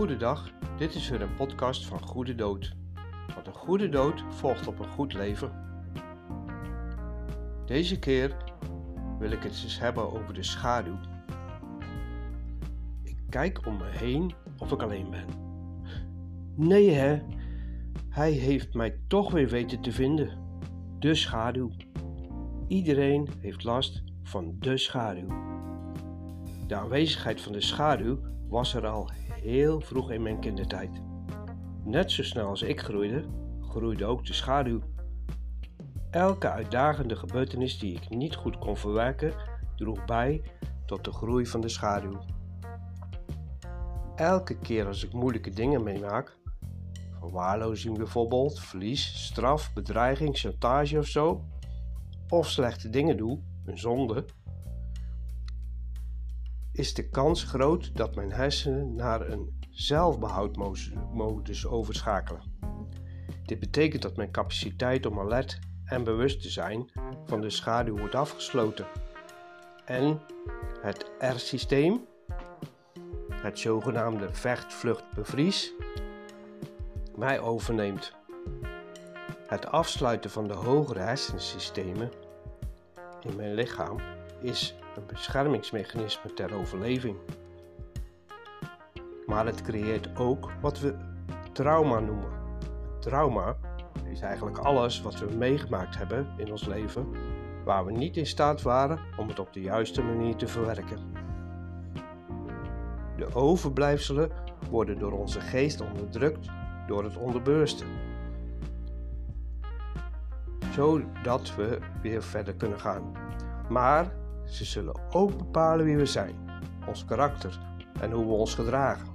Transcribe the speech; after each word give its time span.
Goedendag, 0.00 0.50
dit 0.76 0.94
is 0.94 1.08
weer 1.08 1.22
een 1.22 1.34
podcast 1.34 1.86
van 1.86 2.02
Goede 2.02 2.34
Dood. 2.34 2.76
Want 3.34 3.46
een 3.46 3.54
goede 3.54 3.88
dood 3.88 4.24
volgt 4.28 4.66
op 4.66 4.78
een 4.78 4.88
goed 4.88 5.12
leven. 5.12 5.52
Deze 7.66 7.98
keer 7.98 8.36
wil 9.18 9.30
ik 9.30 9.42
het 9.42 9.52
eens 9.62 9.78
hebben 9.78 10.12
over 10.12 10.34
de 10.34 10.42
schaduw. 10.42 10.98
Ik 13.02 13.16
kijk 13.28 13.66
om 13.66 13.76
me 13.76 13.84
heen 13.84 14.34
of 14.58 14.72
ik 14.72 14.82
alleen 14.82 15.10
ben. 15.10 15.26
Nee 16.56 16.90
hè, 16.90 17.22
hij 18.08 18.32
heeft 18.32 18.74
mij 18.74 19.00
toch 19.06 19.32
weer 19.32 19.48
weten 19.48 19.80
te 19.80 19.92
vinden. 19.92 20.38
De 20.98 21.14
schaduw. 21.14 21.70
Iedereen 22.68 23.28
heeft 23.40 23.64
last 23.64 24.02
van 24.22 24.56
de 24.58 24.78
schaduw. 24.78 25.28
De 26.66 26.74
aanwezigheid 26.74 27.40
van 27.40 27.52
de 27.52 27.60
schaduw 27.60 28.18
was 28.48 28.74
er 28.74 28.86
al 28.86 29.10
heel 29.42 29.80
vroeg 29.80 30.10
in 30.10 30.22
mijn 30.22 30.40
kindertijd. 30.40 31.02
Net 31.84 32.10
zo 32.10 32.22
snel 32.22 32.48
als 32.48 32.62
ik 32.62 32.80
groeide, 32.80 33.24
groeide 33.60 34.04
ook 34.04 34.26
de 34.26 34.32
schaduw. 34.32 34.80
Elke 36.10 36.50
uitdagende 36.50 37.16
gebeurtenis 37.16 37.78
die 37.78 37.94
ik 37.94 38.08
niet 38.08 38.34
goed 38.34 38.58
kon 38.58 38.76
verwerken, 38.76 39.32
droeg 39.76 40.04
bij 40.04 40.42
tot 40.86 41.04
de 41.04 41.12
groei 41.12 41.46
van 41.46 41.60
de 41.60 41.68
schaduw. 41.68 42.18
Elke 44.16 44.58
keer 44.58 44.86
als 44.86 45.04
ik 45.04 45.12
moeilijke 45.12 45.50
dingen 45.50 45.82
meemaak, 45.82 46.38
verwaarlozing 47.18 47.96
bijvoorbeeld, 47.96 48.60
verlies, 48.60 49.24
straf, 49.24 49.72
bedreiging, 49.72 50.38
chantage 50.38 50.98
of 50.98 51.06
zo, 51.06 51.44
of 52.28 52.48
slechte 52.48 52.90
dingen 52.90 53.16
doe, 53.16 53.40
een 53.64 53.78
zonde, 53.78 54.24
is 56.72 56.94
de 56.94 57.08
kans 57.08 57.44
groot 57.44 57.96
dat 57.96 58.14
mijn 58.14 58.32
hersenen 58.32 58.94
naar 58.94 59.30
een 59.30 59.58
zelfbehoudmodus 59.70 61.66
overschakelen. 61.66 62.42
Dit 63.44 63.58
betekent 63.58 64.02
dat 64.02 64.16
mijn 64.16 64.30
capaciteit 64.30 65.06
om 65.06 65.18
alert 65.18 65.58
en 65.84 66.04
bewust 66.04 66.42
te 66.42 66.50
zijn 66.50 66.90
van 67.26 67.40
de 67.40 67.50
schaduw 67.50 67.96
wordt 67.96 68.14
afgesloten 68.14 68.86
en 69.84 70.20
het 70.80 71.10
R-systeem, 71.18 72.06
het 73.30 73.58
zogenaamde 73.58 74.28
vecht, 74.32 74.74
vlucht, 74.74 75.04
bevries, 75.14 75.72
mij 77.16 77.40
overneemt. 77.40 78.12
Het 79.46 79.66
afsluiten 79.66 80.30
van 80.30 80.48
de 80.48 80.54
hogere 80.54 81.00
hersensystemen 81.00 82.10
in 83.20 83.36
mijn 83.36 83.54
lichaam 83.54 83.96
is 84.40 84.74
een 85.00 85.06
beschermingsmechanisme 85.06 86.34
ter 86.34 86.54
overleving. 86.54 87.16
Maar 89.26 89.46
het 89.46 89.62
creëert 89.62 90.16
ook 90.16 90.50
wat 90.60 90.80
we 90.80 90.94
trauma 91.52 91.98
noemen. 91.98 92.32
Trauma 92.98 93.56
is 94.10 94.20
eigenlijk 94.20 94.58
alles 94.58 95.02
wat 95.02 95.18
we 95.18 95.36
meegemaakt 95.36 95.96
hebben 95.96 96.26
in 96.36 96.50
ons 96.50 96.66
leven 96.66 97.08
waar 97.64 97.84
we 97.84 97.92
niet 97.92 98.16
in 98.16 98.26
staat 98.26 98.62
waren 98.62 98.98
om 99.16 99.28
het 99.28 99.38
op 99.38 99.52
de 99.52 99.60
juiste 99.60 100.02
manier 100.02 100.36
te 100.36 100.48
verwerken. 100.48 100.98
De 103.16 103.34
overblijfselen 103.34 104.30
worden 104.70 104.98
door 104.98 105.12
onze 105.12 105.40
geest 105.40 105.80
onderdrukt 105.80 106.48
door 106.86 107.04
het 107.04 107.16
onderbewuste. 107.16 107.84
Zodat 110.72 111.54
we 111.56 111.78
weer 112.02 112.22
verder 112.22 112.54
kunnen 112.54 112.80
gaan. 112.80 113.12
Maar 113.68 114.12
ze 114.52 114.64
zullen 114.64 115.00
ook 115.10 115.36
bepalen 115.36 115.84
wie 115.84 115.96
we 115.96 116.06
zijn, 116.06 116.34
ons 116.86 117.04
karakter 117.04 117.58
en 118.00 118.10
hoe 118.10 118.24
we 118.24 118.32
ons 118.32 118.54
gedragen. 118.54 119.08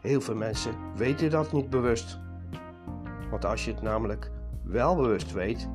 Heel 0.00 0.20
veel 0.20 0.34
mensen 0.34 0.74
weten 0.96 1.30
dat 1.30 1.52
niet 1.52 1.70
bewust. 1.70 2.18
Want 3.30 3.44
als 3.44 3.64
je 3.64 3.72
het 3.72 3.82
namelijk 3.82 4.30
wel 4.62 4.96
bewust 4.96 5.32
weet 5.32 5.68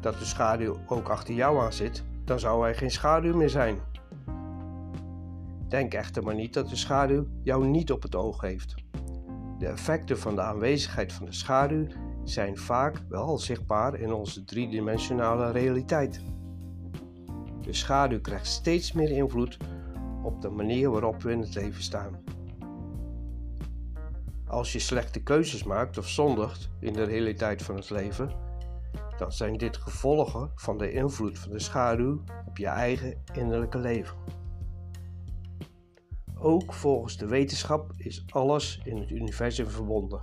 dat 0.00 0.18
de 0.18 0.24
schaduw 0.24 0.76
ook 0.86 1.08
achter 1.08 1.34
jou 1.34 1.60
aan 1.60 1.72
zit, 1.72 2.04
dan 2.24 2.38
zou 2.38 2.68
er 2.68 2.74
geen 2.74 2.90
schaduw 2.90 3.36
meer 3.36 3.50
zijn. 3.50 3.78
Denk 5.68 5.94
echter 5.94 6.22
maar 6.22 6.34
niet 6.34 6.54
dat 6.54 6.68
de 6.68 6.76
schaduw 6.76 7.26
jou 7.42 7.66
niet 7.66 7.92
op 7.92 8.02
het 8.02 8.14
oog 8.14 8.40
heeft. 8.40 8.74
De 9.58 9.66
effecten 9.66 10.18
van 10.18 10.34
de 10.34 10.42
aanwezigheid 10.42 11.12
van 11.12 11.26
de 11.26 11.32
schaduw 11.32 11.86
zijn 12.24 12.56
vaak 12.56 13.02
wel 13.08 13.38
zichtbaar 13.38 13.94
in 13.94 14.12
onze 14.12 14.44
driedimensionale 14.44 15.50
realiteit. 15.50 16.20
De 17.62 17.72
schaduw 17.72 18.20
krijgt 18.20 18.46
steeds 18.46 18.92
meer 18.92 19.10
invloed 19.10 19.56
op 20.22 20.40
de 20.40 20.50
manier 20.50 20.90
waarop 20.90 21.22
we 21.22 21.32
in 21.32 21.40
het 21.40 21.54
leven 21.54 21.82
staan. 21.82 22.24
Als 24.46 24.72
je 24.72 24.78
slechte 24.78 25.22
keuzes 25.22 25.64
maakt 25.64 25.98
of 25.98 26.08
zondigt 26.08 26.70
in 26.80 26.92
de 26.92 27.04
realiteit 27.04 27.62
van 27.62 27.76
het 27.76 27.90
leven, 27.90 28.30
dan 29.18 29.32
zijn 29.32 29.56
dit 29.56 29.76
gevolgen 29.76 30.50
van 30.54 30.78
de 30.78 30.92
invloed 30.92 31.38
van 31.38 31.50
de 31.50 31.58
schaduw 31.58 32.22
op 32.46 32.56
je 32.56 32.66
eigen 32.66 33.22
innerlijke 33.32 33.78
leven. 33.78 34.16
Ook 36.34 36.72
volgens 36.72 37.16
de 37.16 37.26
wetenschap 37.26 37.92
is 37.96 38.24
alles 38.28 38.80
in 38.84 38.96
het 38.96 39.10
universum 39.10 39.68
verbonden. 39.68 40.22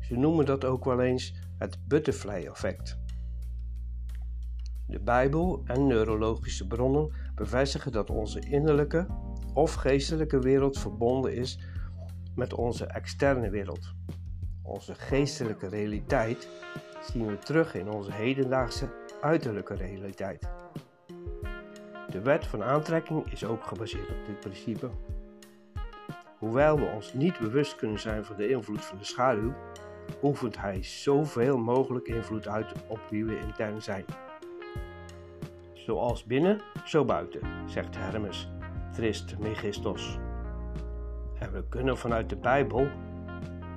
Ze 0.00 0.16
noemen 0.16 0.46
dat 0.46 0.64
ook 0.64 0.84
wel 0.84 1.00
eens 1.00 1.34
het 1.58 1.78
butterfly-effect. 1.86 2.99
De 4.90 5.00
Bijbel 5.00 5.62
en 5.64 5.86
neurologische 5.86 6.66
bronnen 6.66 7.12
bevestigen 7.34 7.92
dat 7.92 8.10
onze 8.10 8.40
innerlijke 8.40 9.06
of 9.54 9.74
geestelijke 9.74 10.38
wereld 10.38 10.78
verbonden 10.78 11.34
is 11.34 11.58
met 12.34 12.54
onze 12.54 12.84
externe 12.84 13.50
wereld. 13.50 13.94
Onze 14.62 14.94
geestelijke 14.94 15.68
realiteit 15.68 16.48
zien 17.02 17.26
we 17.26 17.38
terug 17.38 17.74
in 17.74 17.90
onze 17.90 18.12
hedendaagse 18.12 18.88
uiterlijke 19.20 19.74
realiteit. 19.74 20.48
De 22.10 22.20
wet 22.22 22.46
van 22.46 22.62
aantrekking 22.62 23.32
is 23.32 23.44
ook 23.44 23.64
gebaseerd 23.64 24.08
op 24.08 24.26
dit 24.26 24.40
principe. 24.40 24.90
Hoewel 26.38 26.76
we 26.76 26.90
ons 26.94 27.14
niet 27.14 27.38
bewust 27.38 27.76
kunnen 27.76 28.00
zijn 28.00 28.24
van 28.24 28.36
de 28.36 28.48
invloed 28.48 28.84
van 28.84 28.98
de 28.98 29.04
schaduw, 29.04 29.54
oefent 30.22 30.58
hij 30.58 30.82
zoveel 30.82 31.58
mogelijk 31.58 32.08
invloed 32.08 32.48
uit 32.48 32.72
op 32.88 33.00
wie 33.10 33.24
we 33.24 33.38
intern 33.38 33.82
zijn. 33.82 34.04
Zoals 35.84 36.24
binnen, 36.24 36.60
zo 36.84 37.04
buiten, 37.04 37.40
zegt 37.66 37.96
Hermes 37.96 38.48
Trismegistos. 38.92 40.18
En 41.38 41.52
we 41.52 41.64
kunnen 41.68 41.98
vanuit 41.98 42.28
de 42.28 42.36
Bijbel, 42.36 42.88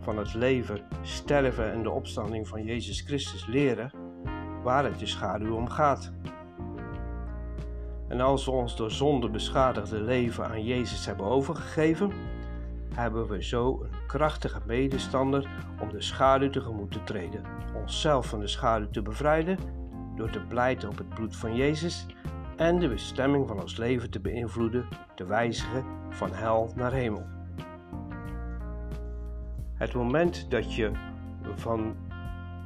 van 0.00 0.18
het 0.18 0.34
leven, 0.34 0.80
sterven 1.02 1.72
en 1.72 1.82
de 1.82 1.90
opstanding 1.90 2.48
van 2.48 2.64
Jezus 2.64 3.00
Christus 3.00 3.46
leren 3.46 3.90
waar 4.62 4.84
het 4.84 4.98
de 4.98 5.06
schaduw 5.06 5.54
om 5.54 5.68
gaat. 5.68 6.12
En 8.08 8.20
als 8.20 8.44
we 8.44 8.50
ons 8.50 8.76
door 8.76 8.90
zonde 8.90 9.30
beschadigde 9.30 10.00
leven 10.00 10.46
aan 10.46 10.64
Jezus 10.64 11.06
hebben 11.06 11.26
overgegeven, 11.26 12.12
hebben 12.94 13.28
we 13.28 13.44
zo 13.44 13.80
een 13.82 14.06
krachtige 14.06 14.60
medestander 14.66 15.50
om 15.80 15.88
de 15.88 16.02
schaduw 16.02 16.50
tegemoet 16.50 16.92
te 16.92 17.04
treden, 17.04 17.42
onszelf 17.74 18.26
van 18.26 18.40
de 18.40 18.48
schaduw 18.48 18.90
te 18.90 19.02
bevrijden 19.02 19.58
door 20.16 20.30
te 20.30 20.40
pleiten 20.40 20.88
op 20.88 20.98
het 20.98 21.08
bloed 21.08 21.36
van 21.36 21.56
Jezus 21.56 22.06
en 22.56 22.78
de 22.78 22.88
bestemming 22.88 23.48
van 23.48 23.60
ons 23.60 23.76
leven 23.76 24.10
te 24.10 24.20
beïnvloeden, 24.20 24.88
te 25.14 25.26
wijzigen 25.26 25.84
van 26.10 26.32
hel 26.32 26.72
naar 26.74 26.92
hemel. 26.92 27.26
Het 29.74 29.94
moment 29.94 30.50
dat 30.50 30.74
je, 30.74 30.90
van, 31.54 31.96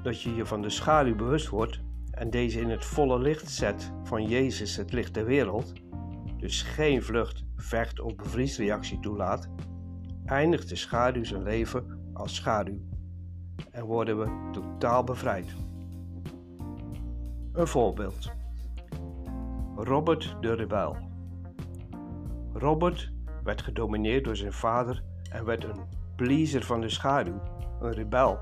dat 0.03 0.23
je 0.23 0.35
je 0.35 0.47
van 0.47 0.63
de 0.63 0.71
schaduw 0.71 1.17
bewust 1.17 1.49
wordt 1.49 1.81
en 2.11 2.31
deze 2.31 2.61
in 2.61 2.71
het 2.71 2.85
volle 2.85 3.19
licht 3.19 3.51
zet 3.51 3.93
van 4.03 4.25
Jezus, 4.25 4.77
het 4.77 4.93
licht 4.93 5.15
der 5.15 5.25
wereld, 5.25 5.73
dus 6.37 6.63
geen 6.63 7.03
vlucht, 7.03 7.45
vecht 7.57 8.01
of 8.01 8.17
bevriesreactie 8.17 9.01
toelaat, 9.01 9.49
eindigt 10.25 10.69
de 10.69 10.77
schaduw 10.77 11.25
zijn 11.25 11.43
leven 11.43 11.99
als 12.13 12.35
schaduw 12.35 12.79
en 13.71 13.85
worden 13.85 14.19
we 14.19 14.49
totaal 14.53 15.05
bevrijd. 15.05 15.55
Een 17.61 17.67
voorbeeld. 17.67 18.31
Robert 19.77 20.37
de 20.41 20.55
Rebel. 20.55 20.97
Robert 22.53 23.13
werd 23.45 23.63
gedomineerd 23.63 24.25
door 24.25 24.37
zijn 24.37 24.53
vader 24.53 25.03
en 25.31 25.45
werd 25.45 25.65
een 25.65 25.89
pleaser 26.17 26.63
van 26.63 26.81
de 26.81 26.89
schaduw, 26.89 27.43
een 27.81 27.93
rebel. 27.93 28.39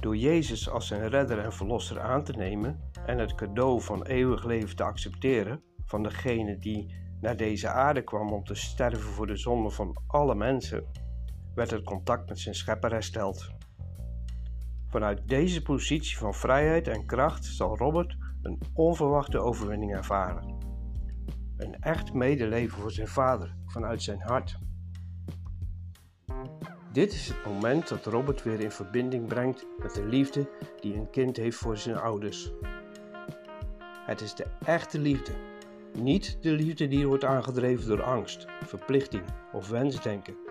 Door 0.00 0.16
Jezus 0.16 0.70
als 0.70 0.86
zijn 0.86 1.08
redder 1.08 1.38
en 1.38 1.52
verlosser 1.52 2.00
aan 2.00 2.24
te 2.24 2.32
nemen 2.32 2.80
en 3.06 3.18
het 3.18 3.34
cadeau 3.34 3.80
van 3.80 4.06
eeuwig 4.06 4.44
leven 4.44 4.76
te 4.76 4.84
accepteren 4.84 5.62
van 5.84 6.02
degene 6.02 6.58
die 6.58 6.94
naar 7.20 7.36
deze 7.36 7.68
aarde 7.68 8.02
kwam 8.02 8.32
om 8.32 8.44
te 8.44 8.54
sterven 8.54 9.10
voor 9.12 9.26
de 9.26 9.36
zonde 9.36 9.70
van 9.70 9.96
alle 10.06 10.34
mensen, 10.34 10.84
werd 11.54 11.70
het 11.70 11.84
contact 11.84 12.28
met 12.28 12.38
zijn 12.38 12.54
schepper 12.54 12.90
hersteld. 12.90 13.55
Vanuit 14.96 15.28
deze 15.28 15.62
positie 15.62 16.16
van 16.16 16.34
vrijheid 16.34 16.88
en 16.88 17.06
kracht 17.06 17.44
zal 17.44 17.76
Robert 17.76 18.16
een 18.42 18.60
onverwachte 18.74 19.38
overwinning 19.38 19.94
ervaren. 19.94 20.58
Een 21.56 21.76
echt 21.80 22.12
medeleven 22.12 22.78
voor 22.78 22.90
zijn 22.90 23.08
vader 23.08 23.56
vanuit 23.66 24.02
zijn 24.02 24.20
hart. 24.20 24.58
Dit 26.92 27.12
is 27.12 27.28
het 27.28 27.44
moment 27.46 27.88
dat 27.88 28.06
Robert 28.06 28.42
weer 28.42 28.60
in 28.60 28.70
verbinding 28.70 29.28
brengt 29.28 29.66
met 29.78 29.94
de 29.94 30.06
liefde 30.06 30.50
die 30.80 30.94
een 30.94 31.10
kind 31.10 31.36
heeft 31.36 31.58
voor 31.58 31.76
zijn 31.76 31.96
ouders. 31.96 32.52
Het 34.06 34.20
is 34.20 34.34
de 34.34 34.46
echte 34.64 34.98
liefde, 34.98 35.32
niet 35.98 36.38
de 36.40 36.52
liefde 36.52 36.88
die 36.88 37.06
wordt 37.06 37.24
aangedreven 37.24 37.88
door 37.88 38.02
angst, 38.02 38.46
verplichting 38.64 39.24
of 39.52 39.68
wensdenken. 39.68 40.45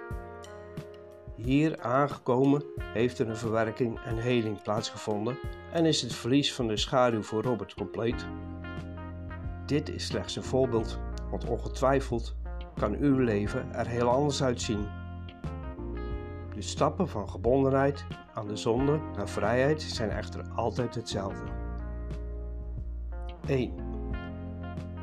Hier 1.35 1.81
aangekomen 1.81 2.63
heeft 2.77 3.19
er 3.19 3.29
een 3.29 3.37
verwerking 3.37 3.99
en 3.99 4.17
heling 4.17 4.61
plaatsgevonden 4.61 5.37
en 5.71 5.85
is 5.85 6.01
het 6.01 6.13
verlies 6.13 6.53
van 6.53 6.67
de 6.67 6.77
schaduw 6.77 7.21
voor 7.21 7.43
Robert 7.43 7.73
compleet. 7.73 8.25
Dit 9.65 9.89
is 9.89 10.05
slechts 10.05 10.35
een 10.35 10.43
voorbeeld, 10.43 10.99
want 11.29 11.45
ongetwijfeld 11.45 12.35
kan 12.79 12.95
uw 12.95 13.17
leven 13.17 13.73
er 13.73 13.87
heel 13.87 14.09
anders 14.09 14.43
uitzien. 14.43 14.87
De 16.53 16.61
stappen 16.61 17.09
van 17.09 17.29
gebondenheid 17.29 18.05
aan 18.33 18.47
de 18.47 18.55
zonde 18.55 18.99
naar 19.15 19.29
vrijheid 19.29 19.81
zijn 19.81 20.09
echter 20.09 20.41
altijd 20.55 20.95
hetzelfde. 20.95 21.45
1. 23.47 23.73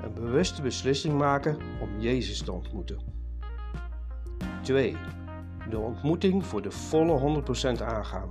Een 0.02 0.14
bewuste 0.14 0.62
beslissing 0.62 1.18
maken 1.18 1.58
om 1.80 2.00
Jezus 2.00 2.42
te 2.42 2.52
ontmoeten. 2.52 2.98
2 4.62 4.96
de 5.70 5.78
ontmoeting 5.78 6.46
voor 6.46 6.62
de 6.62 6.70
volle 6.70 7.42
100% 7.78 7.82
aangaan. 7.82 8.30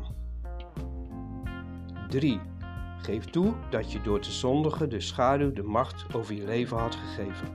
3. 2.07 2.39
Geef 2.97 3.25
toe 3.25 3.53
dat 3.69 3.91
je 3.91 4.01
door 4.01 4.19
te 4.19 4.31
zondigen 4.31 4.89
de 4.89 4.99
schaduw 4.99 5.53
de 5.53 5.63
macht 5.63 6.13
over 6.15 6.35
je 6.35 6.45
leven 6.45 6.77
had 6.77 6.95
gegeven. 6.95 7.47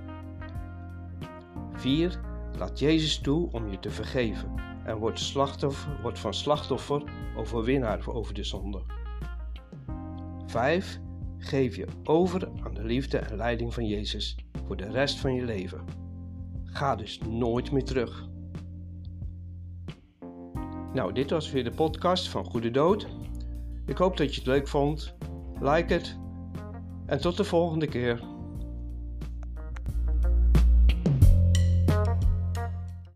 4. 1.72 2.20
Laat 2.58 2.78
Jezus 2.78 3.18
toe 3.18 3.52
om 3.52 3.70
je 3.70 3.78
te 3.78 3.90
vergeven 3.90 4.54
en 4.84 4.96
word, 4.96 5.18
slachtoffer, 5.18 6.16
van 6.16 6.34
slachtoffer 6.34 7.02
overwinnaar 7.36 8.08
over 8.08 8.34
de 8.34 8.44
zonde. 8.44 8.82
5. 10.46 11.00
Geef 11.38 11.76
je 11.76 11.86
over 12.04 12.48
aan 12.64 12.74
de 12.74 12.84
liefde 12.84 13.18
en 13.18 13.36
leiding 13.36 13.74
van 13.74 13.86
Jezus 13.86 14.36
voor 14.66 14.76
de 14.76 14.90
rest 14.90 15.18
van 15.18 15.34
je 15.34 15.44
leven. 15.44 15.84
Ga 16.64 16.96
dus 16.96 17.20
nooit 17.28 17.72
meer 17.72 17.84
terug. 17.84 18.28
Nou, 20.96 21.12
dit 21.12 21.30
was 21.30 21.50
weer 21.50 21.64
de 21.64 21.70
podcast 21.70 22.28
van 22.28 22.44
Goede 22.44 22.70
Dood. 22.70 23.06
Ik 23.86 23.96
hoop 23.96 24.16
dat 24.16 24.34
je 24.34 24.40
het 24.40 24.48
leuk 24.48 24.68
vond. 24.68 25.14
Like 25.60 25.92
het 25.92 26.18
en 27.06 27.20
tot 27.20 27.36
de 27.36 27.44
volgende 27.44 27.86
keer. 27.86 28.35